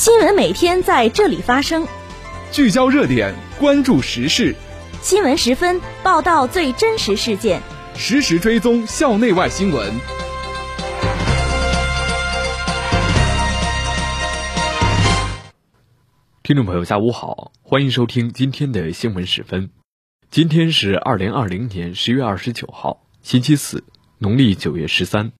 [0.00, 1.86] 新闻每天在这里发生，
[2.50, 4.56] 聚焦热点，关注时事。
[5.02, 7.60] 新闻十分报道最真实事件，
[7.96, 9.92] 实时追踪校内外新闻。
[16.42, 19.68] 听众朋友，下午好，欢迎收听今天的新闻十分。
[20.30, 23.84] 今天是二零二零年十月二十九号，星期四，
[24.16, 25.32] 农历九月十三。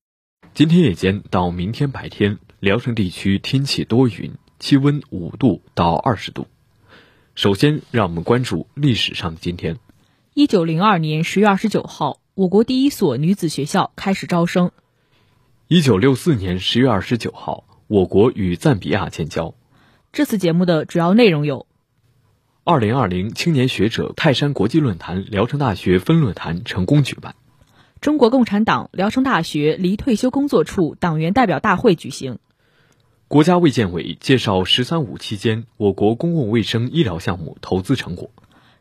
[0.52, 6.46] 今天夜间到明天白天，聊城地区天气多云，气温五度到二十度。
[7.34, 9.78] 首先，让我们关注历史上的今天。
[10.34, 14.70] 一九零二年十月二十九号，我国第一所女子学校开始招生。
[15.66, 19.54] 一九六四年十月二十九号，我国与赞比亚建交。
[20.12, 21.66] 这次节目的主要内容有：
[22.64, 27.34] 二零二零青年学者泰山国际论坛聊城大学分论坛成功举办。
[28.00, 32.38] 中国共产党聊城大学离退休工作处党员代表大会举行。
[33.30, 38.32] 国家卫健委介绍“十三五”期间我国公共卫生医疗项目投资成果。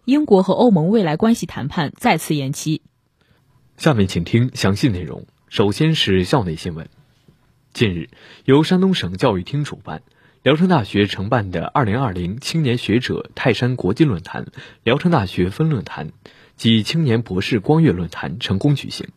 [0.05, 2.81] 英国和欧盟未来关系谈判再次延期。
[3.77, 5.27] 下面请听详细内容。
[5.49, 6.89] 首先是校内新闻。
[7.73, 8.09] 近日，
[8.43, 10.01] 由山东省教育厅主办、
[10.41, 14.47] 聊城大学承办的二零二零青年学者泰山国际论坛
[14.83, 16.11] 聊城大学分论坛。
[16.55, 19.09] 及青年博士光月论坛成功举行。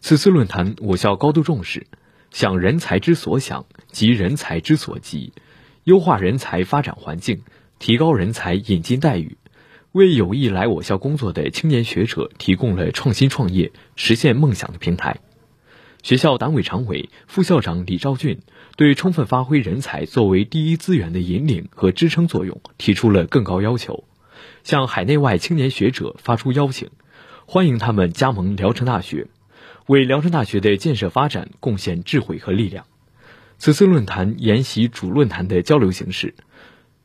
[0.00, 1.86] 此次论坛，我校高度重视
[2.32, 5.34] 想人才之所想，急人才之所急，
[5.84, 7.42] 优化人才发展环境，
[7.78, 9.36] 提高人才引进待遇，
[9.92, 15.18] 为有意来我校工作的青年学者提供了创新创业、实现梦想的平台。
[16.02, 18.40] 学校党委常委、副校长李兆俊
[18.76, 24.04] 对充分发挥人才作为第一资源的引领和支撑作用提出了更高要求。
[24.64, 26.88] 向海内外青年学者发出邀请，
[27.46, 29.28] 欢迎他们加盟聊城大学，
[29.86, 32.86] 为聊城大学的建设发展贡献智慧和力量。
[33.58, 36.34] 此次论坛沿袭主论坛的交流形式，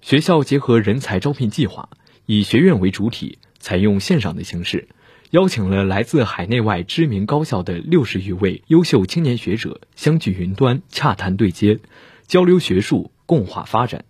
[0.02, 1.90] 学校结合人才招聘计划，
[2.26, 4.88] 以学院为主体，采用线上的形式，
[5.32, 11.80] 邀请了来自海内外知名高校的六十余位优秀青年学者相聚云端，洽谈对接，
[12.26, 14.06] 交流学术，共话发展。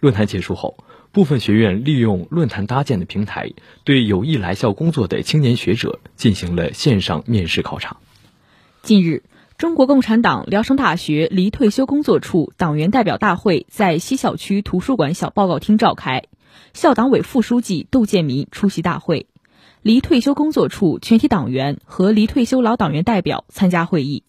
[0.00, 0.84] 论坛结束后。
[1.12, 3.52] 部分学院利用论坛搭建的平台，
[3.84, 7.98] 对有意来校工作的青年学者进行了线上面试考察。
[8.80, 9.22] 近日，
[9.58, 16.24] 中国共产党聊城大学离退休工作处党员代表大会在西校区图书馆小报告厅召开，
[16.72, 19.26] 校党委副书记窦建民出席大会，
[19.82, 24.22] 离退休工作处全体党员和离退休老党员代表参加会议。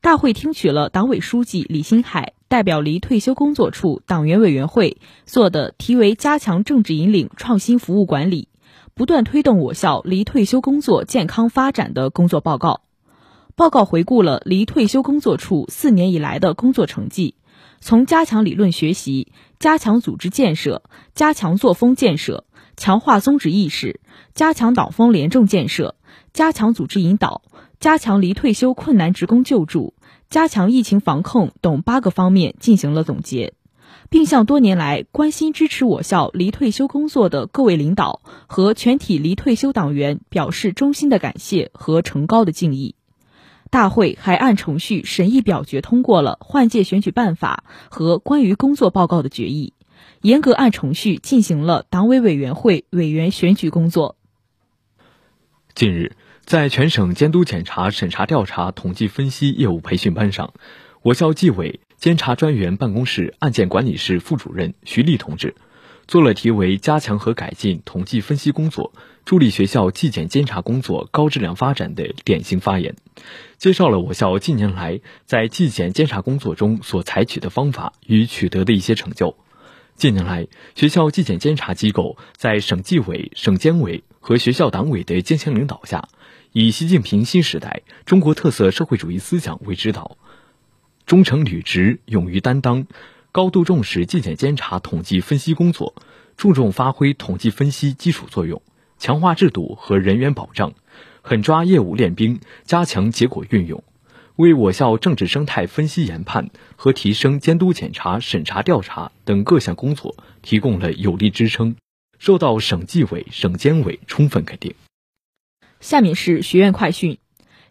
[0.00, 8.46] 大会听取了党委书记李新海代表离退休工作处党员委员会做的题为“加强政治引领、创新服务管理，
[8.94, 12.82] 不断推动我校离退休工作健康发展”的工作报告。
[13.56, 17.34] 报告回顾了离退休工作处四年以来的工作成绩，
[17.80, 22.44] 从加强理论学习、加强组织建设、加强作风建设、
[22.76, 23.98] 强化宗旨意识、
[24.32, 25.96] 加强党风廉政建设、
[26.34, 27.40] 加强组织引导。
[27.80, 29.92] 加强离退休困难职工救助，
[30.30, 33.52] 加强疫情防控等八个方面进行了总结，
[34.08, 42.94] 并向多年来关心支持我校离退休工作的各位领导和全体离退休党员表示衷心的感谢和崇高的敬意。
[43.68, 49.74] 大会还按程序审议表决通过了换届选举办法和关于工作报告的决议，
[50.22, 54.16] 严格按程序进行了党委委员会委员选举工作。
[55.74, 56.12] 近日。
[56.44, 60.52] 在全省监督检查、审查调查、统计分析业务培训班上，
[61.00, 65.54] 我校纪委监察专员办公室案件管理室副主任徐丽同志，
[66.06, 68.92] 做了题为“加强和改进统计分析工作，
[69.24, 72.94] 助力学校纪检监察工作高质量发展”的典型发言，
[73.56, 79.34] 介绍了我校近年来在纪检监察工作中所采取的方法与取得的一些成就。
[79.96, 86.08] 近年来，学校纪检监察机构在省纪委、省监委和学校党委的坚强领导下。
[86.52, 90.18] 以习近平新时代中国特色社会主义思想为指导，
[91.06, 92.86] 忠诚履职、勇于担当，
[93.30, 95.94] 高度重视纪检监察统计分析工作，
[96.36, 98.62] 注重发挥统计分析基础作用，
[98.98, 100.74] 强化制度和人员保障，
[101.22, 103.84] 狠抓业务练兵，加强结果运用，
[104.36, 111.76] 为我校政治生态分析研判和提升监督检查审查调查等各项工作提供了有力支撑，
[112.18, 114.74] 受到省纪委、省监委充分肯定。
[115.78, 117.18] 下面是学院快讯。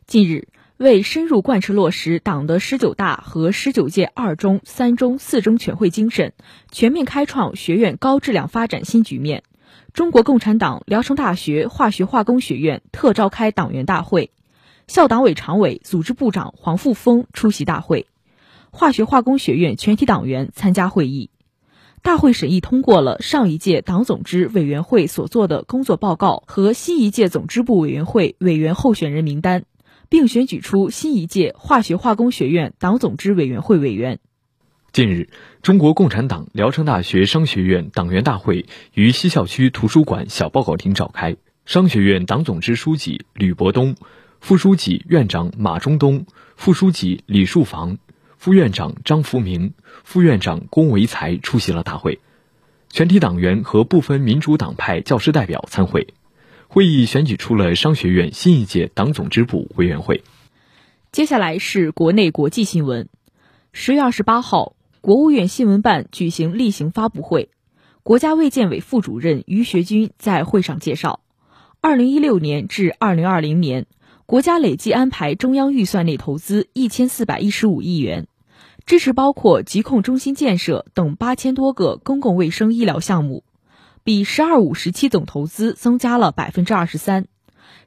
[0.08, 6.32] 近日，为深入贯彻落实党的十九大和十九届二中、三中、四中全会精神，
[6.72, 9.44] 全面开创学院高质量发展新局面，
[9.92, 14.32] 中国共产党聊城大学化学化工学院特召开党员大会，
[14.88, 18.08] 校党委常委、组织部长黄富峰出席大会，
[18.72, 21.30] 化学化工学院全体党员参加会议。
[22.02, 29.64] 大会审议通过了上一届党总支委员会所做的工作报告和新一届总支部委员会委员候选人名单，
[30.10, 34.20] 并选举出新一届化学化工学院党总支委员会委员。
[34.92, 35.30] 近日，
[35.62, 41.38] 中国共产党聊城大学商学院党员大会于西校区图书馆小报告厅召开。
[41.66, 43.96] 商学院党总支书记吕伯东、
[44.44, 46.26] 副书记、院长马中东、
[46.58, 47.98] 副书记李树房、
[48.38, 49.74] 副院长张福明、
[50.04, 52.20] 副院长龚维才出席了大会。
[52.90, 56.14] 全体党员和部分民主党派教师代表参会。
[56.68, 60.26] 会议选举出了商学院新一届党总支部委员会。
[61.14, 63.08] 接下来是国内国际新闻。
[63.72, 64.76] 十月二十八号。
[65.00, 67.50] 国务院新闻办举行例行发布会，
[68.04, 71.22] 国家卫健委副主任于学军在会上介绍，
[71.80, 73.86] 二零一六年至二零二零年，
[74.26, 78.28] 国家累计安排中央预算内投资一千四百一十五亿元，
[78.86, 83.44] 支持包括疾控中心建设等八千多个公共卫生医疗项目，
[84.04, 87.28] 比“十二五”时期总投资增加了百分之二十三，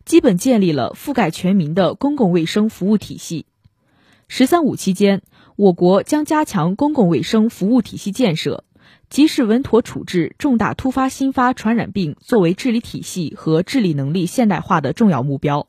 [0.04, 3.46] 基本建立了覆盖全民的公共卫生服务体系。
[4.28, 5.22] “十三五”期间。
[5.56, 8.64] 我国将加强公共卫生服务体系建设，
[9.08, 15.66] 及时稳妥处置重大突发新发传染病作为治理体系和治理能力现代化的重要目标，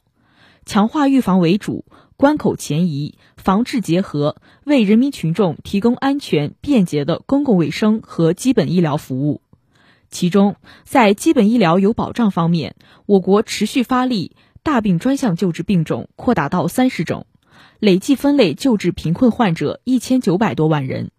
[0.68, 1.86] 强化预防为主、
[2.18, 4.36] 关口前移、防治结合，
[4.66, 9.42] 为人民群众提供安全便捷的公共卫生和基本医疗服务。
[10.10, 12.76] 其中，在基本医疗有保障方面，
[13.06, 17.28] 我国持续发力，大病专项救治病种扩大到三十种。
[17.80, 21.12] 累计分类救治贫困患者一千九百多万人，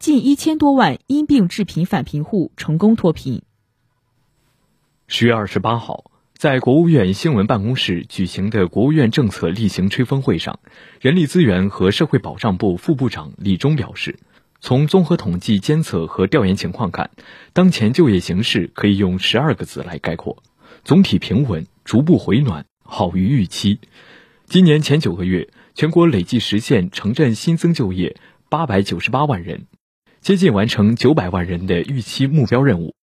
[0.00, 3.42] 近一千多万因病致贫返贫户成功脱贫。
[5.06, 10.60] 十月二十八号，在国务院新闻办公室举行的国务院政策例行吹风会上，
[11.00, 14.18] 人力资源和社会保障部副部长李忠表示，
[14.60, 17.10] 从综合统计监测和调研情况看，
[17.54, 20.42] 当前就业形势可以用十二个字来概括：
[20.84, 23.80] 总体平稳，逐步回暖，好于预期。
[24.44, 25.48] 今年前九个月。
[25.74, 28.16] 全国累计实现城镇新增就业
[28.48, 29.66] 八百九十八万人，
[30.22, 32.94] 接近完成九百万人的预期目标任务。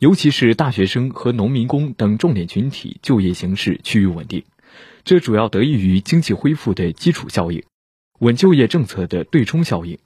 [0.00, 4.44] 尤其是大学生和农民工等重点群体就业形势趋于稳定，
[5.04, 7.62] 这主要得益于经济恢复的基础效应、
[8.20, 9.98] 稳就业政策的对冲效应、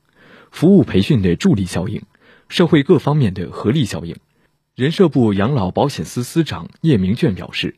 [0.51, 2.03] 服务培训的助力效应、
[2.49, 4.17] 社会各方面的合力效应。
[4.75, 7.77] 人社部养老保险司司长叶明卷表示，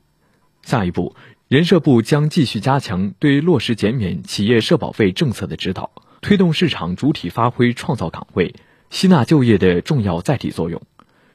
[0.63, 1.15] 下一步。
[1.49, 5.91] 人社部将继续加强对落实减免企业社保费政策的指导，
[6.23, 8.55] 推动市场主体发挥创造岗位、
[8.89, 10.81] 吸纳就业的重要载体作用，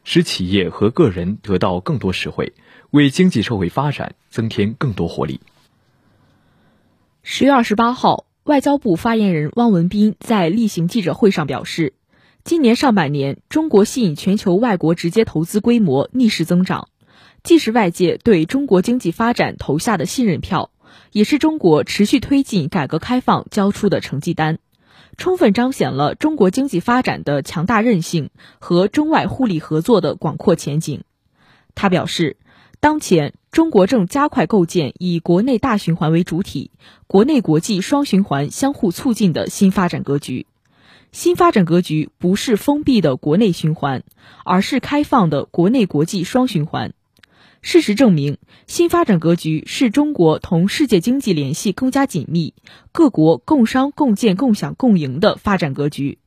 [0.03, 2.53] 使企业和个人得到更多实惠，
[2.89, 5.39] 为经济社会发展增添更多活力。
[7.23, 11.93] 十月二十八号，外交部发言人汪文斌在例行记者会上表示，
[12.43, 16.87] 今年上半年，中国吸引全球外国直接投资规模逆势增长。
[17.43, 20.71] 既是外界对中国经济发展投下的信任票，
[21.11, 24.59] 也是中国持续推进改革开放交出的成绩单，
[25.21, 31.03] 充分彰显了中国经济发展的强大韧性和中外互利合作的广阔前景。
[31.75, 32.37] 他表示，
[32.79, 36.71] 当前中国正加快构建以国内大循环为主体、
[37.05, 40.47] 国内国际双循环相互促进的新发展格局。
[41.11, 44.01] 新发展格局不是封闭的国内循环，
[44.43, 46.93] 而是开放的国内国际双循环。
[47.61, 52.55] 事实证明，新发展格局是中国同世界经济联系更加紧密、
[52.91, 56.17] 各国共商共建共享共赢的发展格局，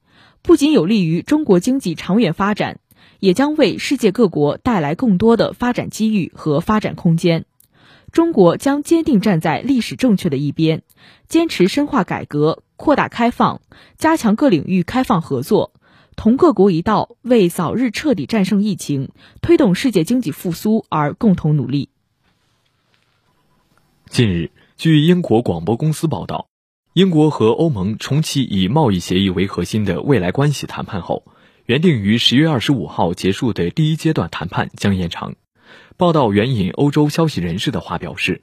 [0.43, 2.79] 不仅有利于中国经济长远发展，
[3.19, 7.45] 也将为世界各国带来更多的发展机遇和发展空间。
[8.13, 10.83] 中国将坚定站在历史正确的一边，
[11.27, 13.61] 坚持深化改革、扩大开放，
[13.99, 15.73] 加强各领域开放合作。
[16.17, 19.11] 同各国一道，为早日彻底战胜疫情、
[19.43, 21.89] 推动世界经济复苏而共同努力。
[24.09, 26.47] 近日，据英国广播公司报道，
[26.93, 31.25] 英国和欧盟重启以贸易协议为核心的未来关系谈判后，
[31.67, 35.35] 原定于十月二十五号结束的第一阶段谈判将延长。
[35.97, 38.43] 报道援引欧洲消息人士的话表示，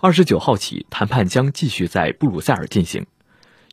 [0.00, 3.06] 二十九号起，谈判将继续在布鲁塞尔进行。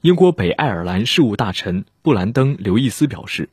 [0.04, 3.50] 英国北爱尔兰事务大臣布兰登·刘易斯表示，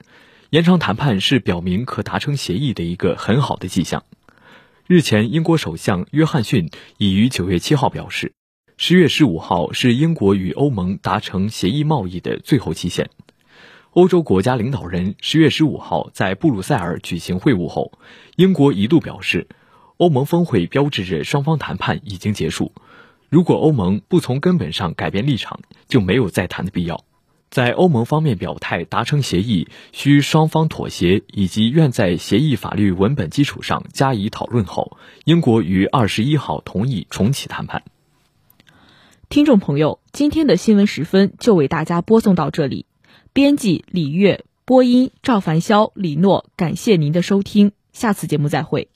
[0.51, 4.05] 延长谈判是表明可达成协议的一个很好的迹象。
[4.87, 8.35] 日前，英国首相约翰逊已于九月七号表示，
[8.77, 13.09] 十月十五号是英国与欧盟达成协议贸易的最后期限。
[13.93, 17.91] 欧洲国家领导人十月十五号在布鲁塞尔举行会晤后，
[18.37, 19.49] 英国一度表示，
[19.97, 22.71] 欧盟峰会标志着双方谈判已经结束。
[23.35, 27.05] 如果欧盟不从根本上改变立场，就没有再谈的必要。
[27.51, 37.83] 在欧盟方面表态达成协议需双方妥协，以及愿在协议法律文本基础上加以讨论后，英国于二十一号同意重启谈判。
[39.29, 42.87] 听众朋友，今天的新闻时分就为大家播送到这里。
[43.33, 48.87] 编辑李月，播音赵凡霄、李诺，感谢您的收听，下次节目再会。